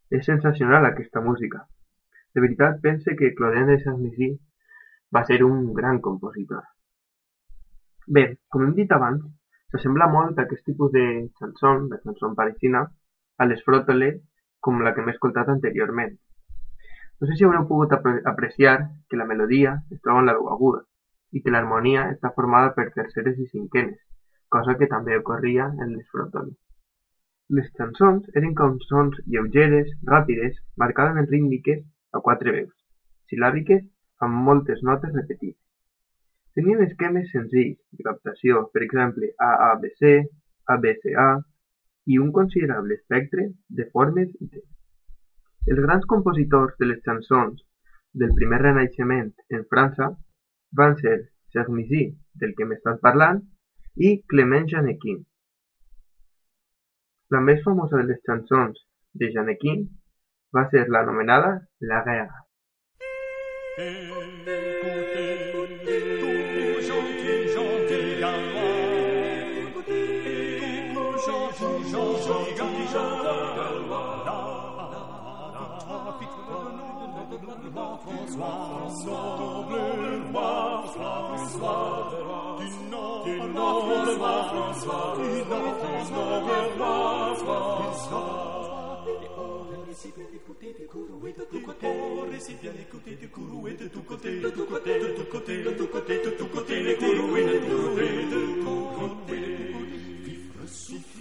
És 0.09 0.25
sensacional 0.25 0.85
aquesta 0.85 1.19
música. 1.21 1.65
De 2.33 2.41
veritat 2.41 2.79
pense 2.81 3.15
que 3.19 3.33
Claudin 3.35 3.67
de 3.67 3.77
Saint-Nizy 3.83 4.29
va 5.15 5.25
ser 5.27 5.43
un 5.43 5.73
gran 5.73 5.99
compositor. 5.99 6.63
Bé, 8.07 8.25
com 8.47 8.63
hem 8.63 8.73
dit 8.79 8.91
abans, 8.95 9.23
s'assembla 9.71 10.07
molt 10.15 10.39
aquest 10.39 10.63
tipus 10.71 10.91
de 10.95 11.05
chanson, 11.39 11.89
de 11.91 11.99
chanson 12.03 12.35
parisina, 12.39 12.85
a 13.37 13.51
les 13.51 13.63
frotole 13.67 14.13
com 14.63 14.79
la 14.81 14.93
que 14.93 15.03
hem 15.03 15.11
escoltat 15.11 15.51
anteriorment. 15.51 16.15
No 17.19 17.27
sé 17.27 17.35
si 17.35 17.43
haureu 17.43 17.67
pogut 17.67 17.91
apre 17.97 18.21
apreciar 18.31 18.77
que 19.09 19.19
la 19.19 19.27
melodia 19.27 19.81
es 19.91 19.99
troba 19.99 20.23
en 20.23 20.31
la 20.31 20.37
veu 20.39 20.53
aguda 20.53 20.87
i 21.35 21.41
que 21.43 21.51
l'harmonia 21.53 22.05
està 22.13 22.31
formada 22.35 22.71
per 22.77 22.87
terceres 22.95 23.39
i 23.43 23.47
cinquenes, 23.51 23.99
cosa 24.55 24.77
que 24.79 24.87
també 24.93 25.17
ocorria 25.19 25.67
en 25.83 25.93
les 25.95 26.07
frotole. 26.13 26.55
Les 27.57 27.67
cançons 27.79 28.25
eren 28.39 28.55
cançons 28.55 29.19
lleugeres, 29.33 29.91
ràpides, 30.07 30.57
marcadament 30.83 31.29
rítmiques 31.31 31.83
a 32.13 32.23
quatre 32.23 32.53
veus, 32.55 32.73
sil·làbiques 33.31 33.85
amb 34.25 34.43
moltes 34.47 34.83
notes 34.89 35.13
repetides. 35.15 35.61
Tenien 36.57 36.81
esquemes 36.83 37.29
senzills 37.31 37.77
de 37.93 38.03
captació, 38.07 38.63
per 38.73 38.81
exemple 38.83 39.29
AABC, 39.47 40.03
ABCA 40.75 41.27
i 42.11 42.17
un 42.23 42.31
considerable 42.37 42.97
espectre 42.97 43.49
de 43.79 43.85
formes 43.93 44.31
i 44.41 44.47
temps. 44.47 44.71
Els 45.67 45.81
grans 45.83 46.07
compositors 46.13 46.75
de 46.79 46.87
les 46.91 47.01
cançons 47.05 47.61
del 48.21 48.33
primer 48.39 48.59
renaixement 48.63 49.33
en 49.53 49.65
França 49.71 50.09
van 50.75 50.97
ser 51.01 51.17
Sermisi, 51.53 52.03
del 52.35 52.53
que 52.57 52.67
m'estàs 52.69 52.99
parlant, 53.03 53.41
i 53.97 54.17
Clement 54.31 54.67
Janequin. 54.73 55.23
La 57.33 57.41
més 57.43 57.63
famosa 57.63 57.99
de 58.01 58.07
les 58.11 58.21
cançons 58.27 58.77
de 59.21 59.31
Janequin 59.33 59.87
va 60.55 60.67
ser 60.71 60.87
l'anomenada 60.87 61.57
La 61.91 62.03
guerra. 62.07 62.43
Tu 77.67 77.73
François, 77.73 79.03
noble 79.03 79.75
roi 80.31 80.83
tu 80.87 82.63
du 82.63 82.79
nom 82.89 83.23
du 83.25 83.33
tu 83.35 83.51
François, 83.51 84.39
François, 84.47 85.17
du 85.17 85.23
tu 85.27 86.13
noble 86.13 86.55
roi 86.79 87.35
François. 87.35 88.57
Côté, 90.47 90.67
côté, 90.67 90.95
côté, 93.97 94.31
côté, 94.31 94.93
côté, 95.29 95.63
côté, 95.65 95.75
côté, 95.97 96.73
côté. 98.97 99.76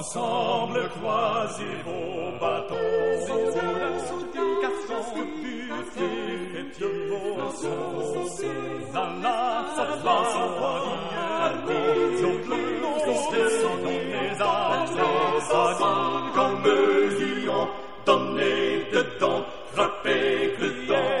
Ensemble, 0.00 0.88
croisez 0.98 1.76
vos 1.84 2.32
bâtons. 2.40 2.74
Comme 16.34 16.64
lion, 16.64 17.68
donner 18.06 18.86
dedans, 18.94 19.44
frapper 19.74 20.56
le 20.58 20.86
temps. 20.88 21.20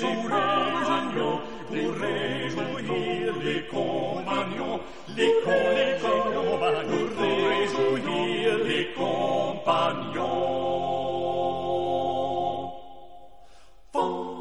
Pour 0.00 0.28
les 0.28 0.90
amis, 0.96 1.40
pour 1.66 1.92
réjouir 2.00 3.34
les 3.42 3.62
compagnons, 3.66 4.80
les 5.16 5.32
collègues 5.44 5.78
compagnons, 8.96 10.28
pour 13.92 14.38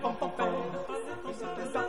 Pom, 0.00 0.14
pom, 0.14 0.30
pom, 0.36 0.87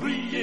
Brillez, 0.00 0.37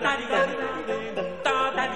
da 0.00 0.16
da 0.16 0.46
da 1.44 1.70
da 1.74 1.90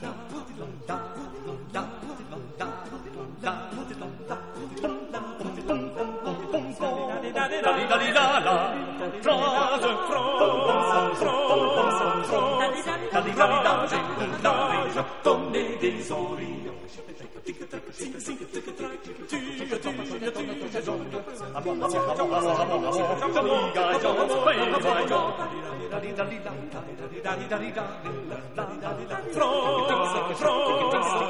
da 0.00 0.35
Liga 23.34 23.98
Jones 24.00 24.32
plays 24.42 24.84
like 24.84 25.10
a... 25.10 25.46
From, 30.36 30.78
from, 30.78 30.85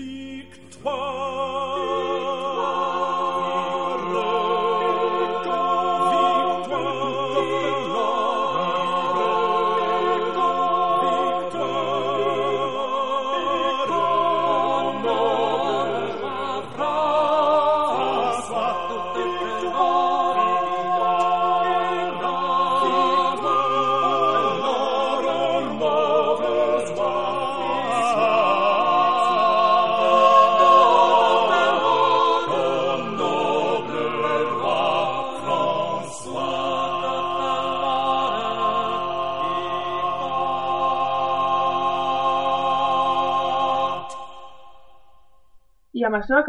Victoire. 0.00 1.20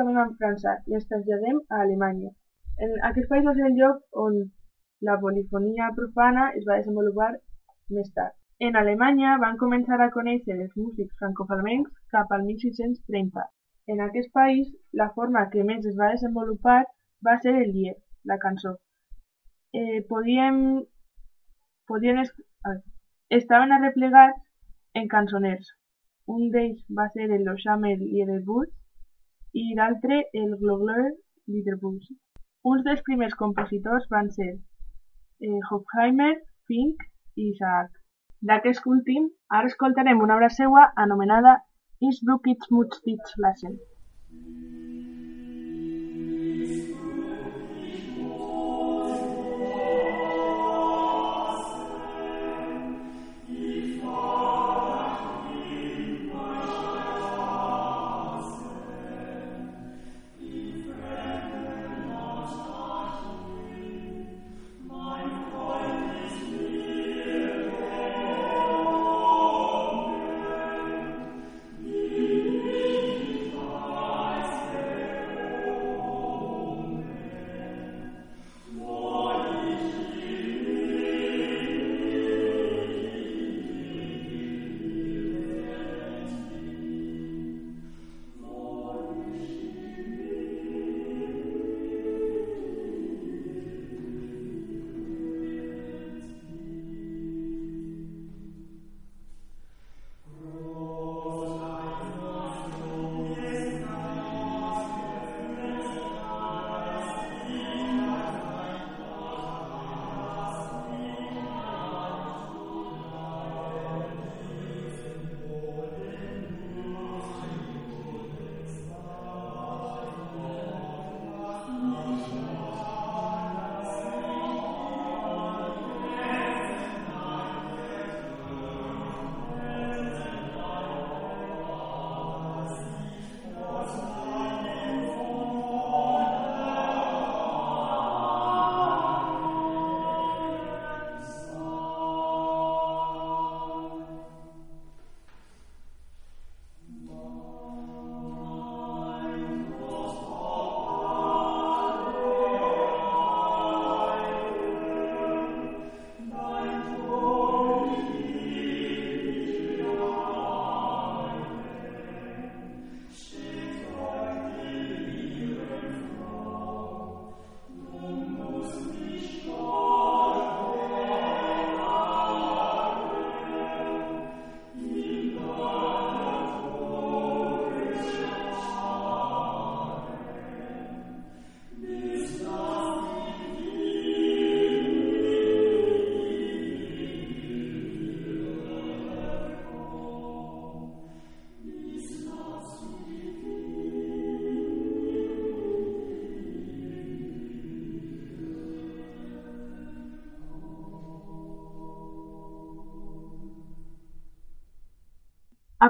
acabem 0.01 0.17
amb 0.17 0.37
França 0.41 0.71
i 0.89 0.95
ens 0.97 1.07
traslladem 1.09 1.57
a 1.69 1.81
Alemanya. 1.85 2.29
En 2.81 2.93
aquest 3.09 3.27
país 3.29 3.45
va 3.45 3.53
ser 3.53 3.67
el 3.69 3.75
lloc 3.77 4.21
on 4.25 4.37
la 5.07 5.17
polifonia 5.21 5.89
profana 5.97 6.45
es 6.57 6.65
va 6.69 6.77
desenvolupar 6.79 7.29
més 7.97 8.09
tard. 8.15 8.33
En 8.67 8.77
Alemanya 8.81 9.37
van 9.43 9.59
començar 9.61 9.99
a 10.01 10.09
conèixer 10.15 10.57
els 10.57 10.73
músics 10.77 11.17
francofalmencs 11.19 11.91
cap 12.15 12.33
al 12.33 12.45
1630. 12.47 13.45
En 13.93 14.01
aquest 14.07 14.31
país, 14.33 14.67
la 14.93 15.09
forma 15.13 15.47
que 15.53 15.65
més 15.69 15.85
es 15.85 15.97
va 16.01 16.11
desenvolupar 16.15 16.79
va 17.27 17.37
ser 17.45 17.55
el 17.61 17.71
lied, 17.75 17.97
la 18.25 18.37
cançó. 18.37 18.75
Eh, 19.73 20.01
podíem... 20.09 20.81
podien 21.87 22.21
es... 22.25 22.33
Estaven 23.29 23.71
arreplegats 23.71 24.41
en 24.99 25.07
cançoners. 25.07 25.73
Un 26.27 26.49
d'ells 26.53 26.81
va 26.97 27.07
ser 27.13 27.29
el 27.29 27.45
Lochamel 27.47 28.01
i 28.01 28.21
el 28.25 28.29
Liederburg, 28.29 28.71
i 29.53 29.63
l'altre 29.77 30.19
el 30.41 30.51
Globe 30.61 30.97
Liederbund. 31.51 32.03
Uns 32.71 32.83
dels 32.87 33.01
primers 33.07 33.37
compositors 33.39 34.07
van 34.13 34.29
ser 34.37 34.51
eh, 34.51 35.59
Hofheimer, 35.69 36.33
Fink 36.69 37.07
i 37.35 37.49
Isaac. 37.49 37.89
D'aquest 38.51 38.87
últim, 38.93 39.29
ara 39.59 39.69
escoltarem 39.69 40.21
una 40.25 40.37
obra 40.37 40.49
seva 40.59 40.87
anomenada 41.05 41.57
Innsbruck 42.01 42.47
its 42.53 42.71
Mutzdichtlassen. 42.73 43.77
Mm. 44.33 44.80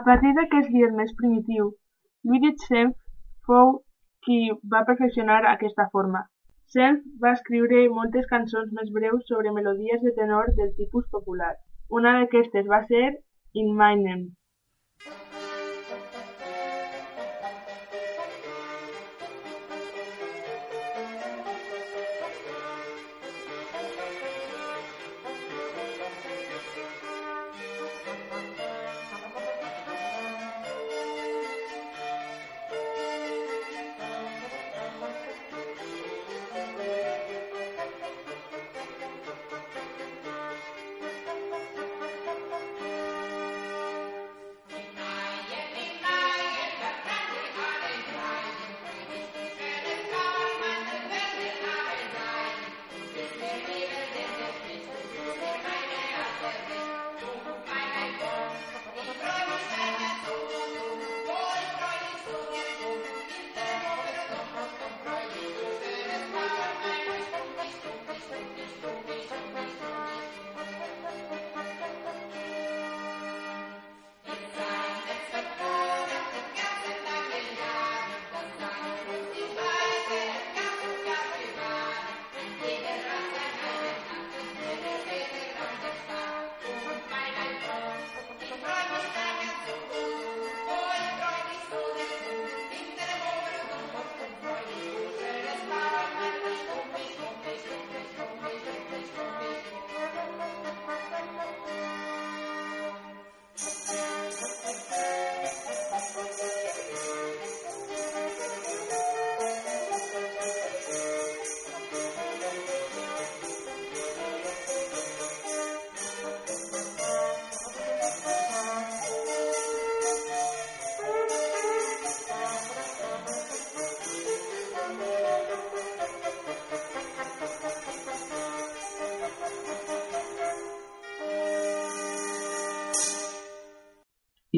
Partir 0.07 0.33
d'aquest 0.37 0.69
líder 0.73 0.91
més 0.97 1.13
primitiu, 1.21 1.71
Lluís 2.27 2.67
Senf 2.67 2.97
fou 3.47 3.71
qui 4.25 4.37
va 4.73 4.83
perfeccionar 4.89 5.39
aquesta 5.51 5.87
forma. 5.95 6.21
Senf 6.75 7.01
va 7.23 7.33
escriure 7.37 7.81
moltes 7.95 8.27
cançons 8.33 8.69
més 8.77 8.91
breus 8.97 9.25
sobre 9.31 9.55
melodies 9.55 10.03
de 10.05 10.13
tenor 10.19 10.51
del 10.59 10.75
tipus 10.77 11.07
popular. 11.15 11.55
Una 11.99 12.13
d'aquestes 12.19 12.69
va 12.75 12.83
ser 12.91 13.07
In 13.61 13.73
Meinem. 13.81 14.21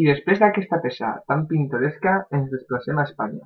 I 0.04 0.08
després 0.10 0.40
d'aquesta 0.42 0.78
peça 0.84 1.10
tan 1.32 1.44
pintoresca 1.50 2.14
ens 2.38 2.50
desplacem 2.54 2.98
a 3.00 3.04
Espanya. 3.08 3.46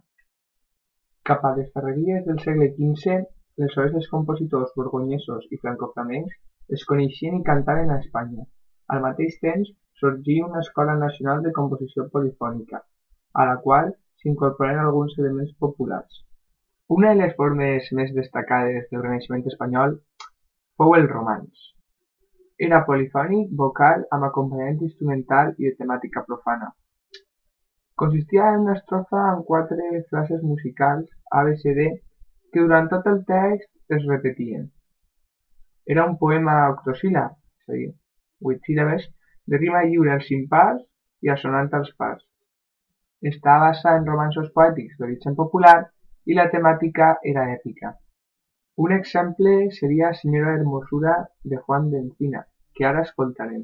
Cap 1.29 1.43
a 1.45 1.51
les 1.57 1.67
ferreries 1.75 2.23
del 2.27 2.39
segle 2.45 2.69
XV, 2.77 3.17
les 3.63 3.75
soleses 3.75 4.07
compositors 4.13 4.71
borgonyesos 4.79 5.45
i 5.53 5.59
francoflamencs 5.65 6.73
es 6.77 6.85
coneixien 6.91 7.37
i 7.37 7.43
cantaven 7.51 7.93
a 7.93 7.99
Espanya. 8.05 8.47
Al 8.95 9.03
mateix 9.05 9.37
temps 9.45 9.69
sorgí 10.01 10.39
una 10.47 10.65
escola 10.65 10.97
nacional 11.03 11.45
de 11.45 11.53
composició 11.59 12.07
polifònica, 12.17 12.81
a 13.37 13.47
la 13.51 13.55
qual 13.67 13.93
s'incorporen 14.23 14.81
alguns 14.81 15.13
elements 15.21 15.53
populars. 15.65 16.23
Una 16.99 17.13
de 17.13 17.21
les 17.21 17.37
formes 17.37 17.93
més 18.01 18.17
destacades 18.17 18.89
del 18.89 19.05
Renaixement 19.05 19.45
espanyol 19.53 19.99
fou 20.81 20.97
el 20.97 21.09
romanç. 21.13 21.73
Era 22.65 22.79
polifònic, 22.85 23.49
vocal, 23.57 24.03
amb 24.15 24.25
acompanyament 24.25 24.79
instrumental 24.87 25.51
i 25.57 25.67
de 25.67 25.75
temàtica 25.81 26.23
profana. 26.29 26.71
Consistia 28.01 28.47
en 28.53 28.63
una 28.63 28.73
estrofa 28.77 29.19
amb 29.31 29.45
quatre 29.49 30.01
frases 30.09 30.41
musicals 30.51 31.05
ABCD 31.41 31.83
que 32.53 32.63
durant 32.63 32.89
tot 32.93 33.05
el 33.11 33.19
text 33.29 33.93
es 33.97 34.07
repetien. 34.09 34.65
Era 35.95 36.05
un 36.09 36.17
poema 36.23 36.55
octosíl·lab, 36.71 37.37
és 37.61 37.69
a 37.69 37.77
dir, 37.77 37.91
vuit 38.47 38.65
síl·labes, 38.69 39.05
de 39.47 39.61
rima 39.61 39.83
lliure 39.85 40.15
als 40.15 40.31
impars 40.39 40.81
i 41.25 41.31
assonant 41.33 41.69
als 41.77 41.93
pars. 42.01 42.25
Està 43.33 43.59
basat 43.67 44.01
en 44.01 44.09
romanços 44.09 44.49
poètics 44.57 44.97
d'origen 44.97 45.37
popular 45.37 45.77
i 46.25 46.35
la 46.37 46.49
temàtica 46.53 47.13
era 47.35 47.47
èpica. 47.53 47.93
Un 48.77 48.91
exemple 48.91 49.71
seria 49.71 50.13
Senyora 50.13 50.53
Hermosura 50.53 51.13
de 51.43 51.57
Juan 51.57 51.89
de 51.89 51.97
Encina, 51.97 52.45
que 52.75 52.85
ara 52.85 53.01
escoltarem. 53.01 53.63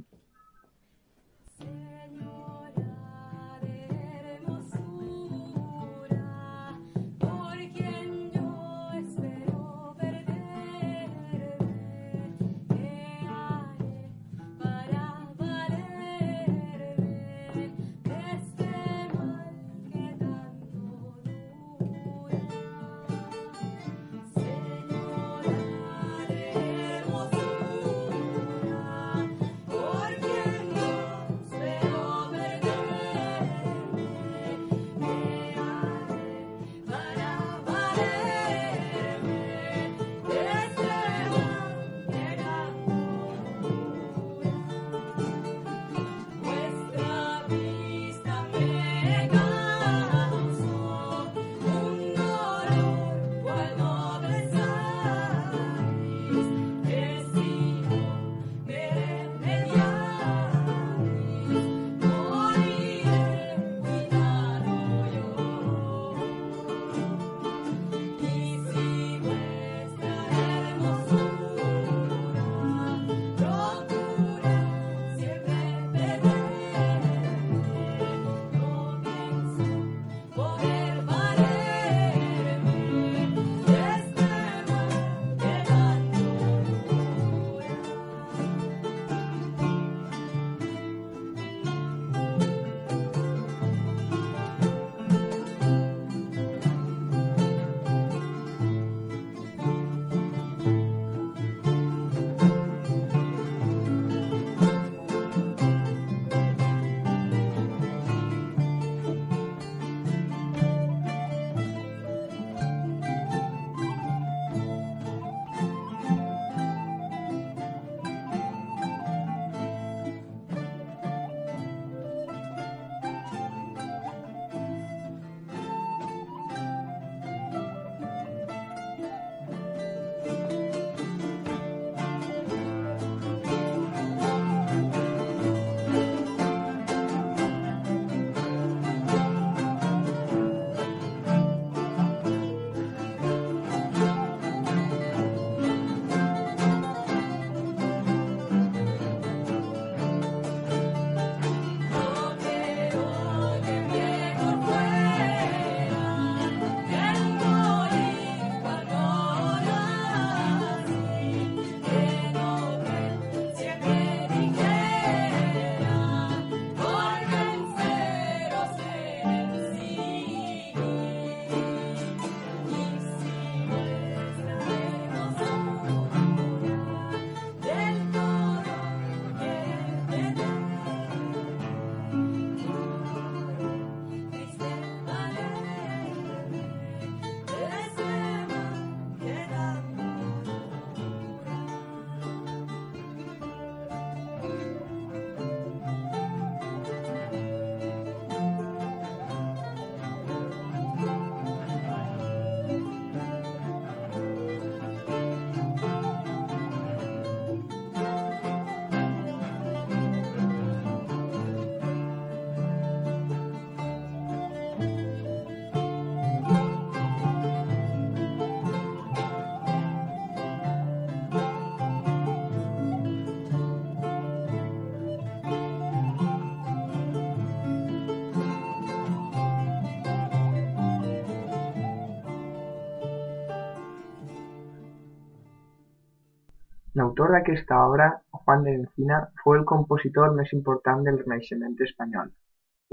L'autor 237.04 237.34
d'aquesta 237.36 237.78
obra, 237.84 238.06
Juan 238.32 238.62
de 238.64 238.74
Encina, 238.80 239.18
fou 239.44 239.58
el 239.58 239.64
compositor 239.70 240.30
més 240.36 240.52
important 240.56 241.02
del 241.04 241.18
Renaixement 241.20 241.74
espanyol. 241.86 242.30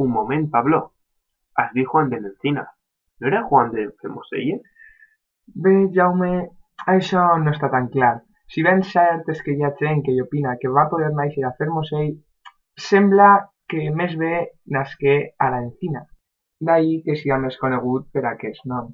Un 0.04 0.08
moment, 0.14 0.46
Pablo. 0.54 0.80
Has 1.54 1.68
dit 1.76 1.86
Juan 1.86 2.08
de 2.10 2.18
l'Encina. 2.22 2.64
¿No 3.20 3.28
era 3.28 3.42
Juan 3.50 3.70
de 3.74 3.84
Femoselles? 4.02 4.64
Bé, 5.66 5.74
Jaume, 5.94 6.30
això 6.94 7.22
no 7.44 7.52
està 7.54 7.70
tan 7.74 7.86
clar. 7.92 8.16
Si 8.50 8.64
ben 8.66 8.82
cert 8.92 9.30
és 9.34 9.42
que 9.46 9.54
hi 9.54 9.62
ha 9.62 9.70
gent 9.78 10.02
que 10.06 10.14
hi 10.16 10.24
opina 10.24 10.56
que 10.62 10.72
va 10.78 10.88
poder 10.94 11.12
néixer 11.18 11.44
a 11.46 11.52
Fermosell, 11.60 12.10
sembla 12.88 13.28
que 13.70 13.84
més 14.00 14.16
bé 14.24 14.32
nasqué 14.78 15.14
a 15.38 15.52
la 15.54 15.60
Encina. 15.68 16.02
D'ahir 16.66 16.96
que 17.06 17.16
siga 17.20 17.38
més 17.44 17.60
conegut 17.62 18.10
per 18.10 18.24
aquest 18.32 18.66
nom. 18.74 18.90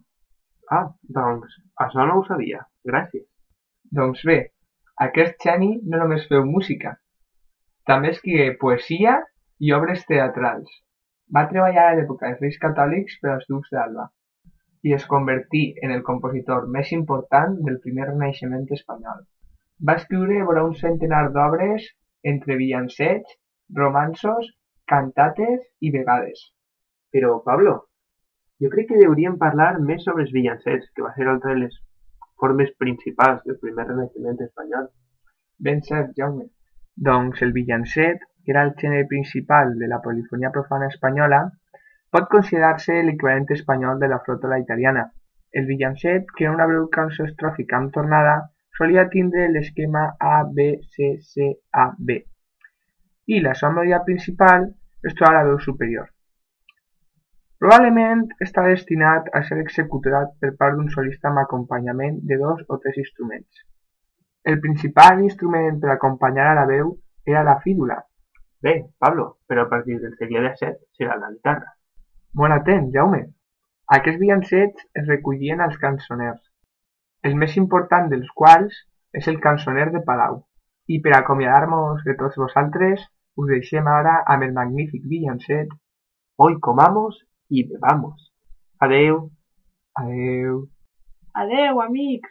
Ah, 0.81 0.85
doncs, 1.21 1.57
això 1.87 2.05
no 2.05 2.19
ho 2.21 2.27
sabia. 2.29 2.61
Gràcies. 2.93 3.25
Doncs 3.97 4.27
bé, 4.29 4.39
aquest 5.05 5.43
geni 5.45 5.75
no 5.85 6.01
només 6.01 6.27
feu 6.31 6.45
música, 6.49 6.95
també 7.91 8.11
escrigué 8.15 8.47
poesia 8.61 9.17
i 9.61 9.73
obres 9.77 10.05
teatrals. 10.09 10.71
Va 11.37 11.47
treballar 11.51 11.85
a 11.91 11.97
l'època 11.99 12.29
dels 12.29 12.41
Reis 12.45 12.57
Catòlics 12.63 13.19
per 13.23 13.33
als 13.35 13.47
ducs 13.51 13.73
d'Alba 13.75 14.07
i 14.87 14.95
es 14.97 15.07
convertí 15.11 15.63
en 15.83 15.93
el 15.95 16.03
compositor 16.07 16.67
més 16.77 16.93
important 16.97 17.57
del 17.69 17.79
primer 17.85 18.09
renaixement 18.09 18.67
espanyol. 18.79 19.25
Va 19.87 19.97
escriure 20.01 20.45
vora 20.49 20.65
un 20.67 20.75
centenar 20.81 21.25
d'obres 21.35 21.89
entre 22.33 22.59
villancets, 22.61 23.39
romanços, 23.81 24.53
cantates 24.93 25.65
i 25.81 25.91
vegades. 25.95 26.45
Però, 27.13 27.41
Pablo, 27.49 27.75
jo 28.63 28.71
crec 28.73 28.89
que 28.93 29.03
hauríem 29.07 29.39
parlar 29.43 29.73
més 29.91 30.07
sobre 30.07 30.25
els 30.27 30.33
villancets, 30.33 30.89
que 30.95 31.05
va 31.07 31.13
ser 31.17 31.27
altra 31.33 31.55
de 31.55 31.65
les 31.65 31.77
formes 32.41 32.71
principals 32.83 33.41
del 33.45 33.59
primer 33.63 33.85
renaixement 33.89 34.41
espanyol. 34.47 34.87
Ben 35.59 35.81
cert, 35.89 36.11
Jaume. 36.17 36.47
Doncs 37.09 37.43
el 37.47 37.53
villancet, 37.53 38.19
que 38.45 38.53
era 38.55 38.63
el 38.69 38.73
gènere 38.81 39.07
principal 39.13 39.75
de 39.79 39.89
la 39.93 40.01
polifonia 40.05 40.53
profana 40.57 40.91
espanyola, 40.93 41.41
pot 42.13 42.29
considerar-se 42.33 43.03
l'equivalent 43.03 43.49
espanyol 43.59 43.97
de 44.03 44.09
la 44.13 44.21
flòtola 44.27 44.61
italiana. 44.63 45.05
El 45.53 45.65
villancet, 45.67 46.23
que 46.37 46.45
era 46.47 46.55
una 46.55 46.69
breu 46.71 46.87
cançó 46.99 47.23
estròfica 47.25 47.75
amb 47.81 47.93
tornada, 47.99 48.37
solia 48.79 49.09
tindre 49.13 49.49
l'esquema 49.53 50.03
A-B-C-C-A-B 50.37 52.09
i 53.27 53.41
la 53.43 53.55
seva 53.59 54.03
principal 54.07 54.69
es 55.03 55.15
troba 55.15 55.31
a 55.33 55.37
la 55.39 55.47
veu 55.49 55.59
superior. 55.59 56.07
Probablement 57.63 58.25
està 58.47 58.65
destinat 58.67 59.31
a 59.39 59.43
ser 59.49 59.59
executat 59.63 60.35
per 60.43 60.53
part 60.61 60.77
d'un 60.77 60.91
solista 60.95 61.31
amb 61.31 61.43
acompanyament 61.43 62.19
de 62.31 62.41
dos 62.43 62.65
o 62.69 62.79
tres 62.83 62.99
instruments. 63.05 63.63
El 64.45 64.61
principal 64.65 65.23
instrument 65.25 65.81
per 65.83 65.95
acompanyar 65.95 66.51
a 66.51 66.59
la 66.61 66.67
veu 66.73 66.93
era 67.27 67.47
la 67.47 67.57
fídula. 67.65 67.97
Bé, 68.63 68.75
Pablo, 68.99 69.39
però 69.49 69.65
a 69.65 69.71
partir 69.71 69.97
del 70.03 70.15
segle 70.19 70.45
XVII 70.49 70.77
serà 70.99 71.17
la 71.23 71.33
guitarra. 71.33 71.73
Molt 72.41 72.59
atent, 72.59 72.93
Jaume. 72.95 73.23
Aquests 73.97 74.21
villancets 74.21 74.87
es 75.01 75.09
recollien 75.09 75.63
als 75.65 75.81
cançoners, 75.83 76.43
el 77.27 77.35
més 77.43 77.55
important 77.59 78.11
dels 78.11 78.29
quals 78.41 78.75
és 79.21 79.29
el 79.33 79.39
cançoner 79.47 79.87
de 79.95 80.03
Palau. 80.09 80.37
I 80.95 80.99
per 81.05 81.15
acomiadar-nos 81.17 82.05
de 82.09 82.15
tots 82.21 82.37
vosaltres, 82.43 83.01
us 83.43 83.49
deixem 83.53 83.89
ara 83.93 84.13
amb 84.35 84.47
el 84.47 84.53
magnífic 84.59 85.09
villancet 85.13 85.73
Hoy 86.45 86.59
comamos 86.67 87.17
y 87.49 87.65
bebamos. 87.65 88.33
Adeu. 88.79 89.31
Adeu. 89.95 90.69
Adeu, 91.35 91.81
amics! 91.81 92.31